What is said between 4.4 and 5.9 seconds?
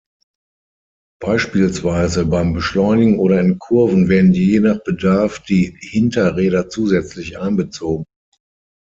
nach Bedarf die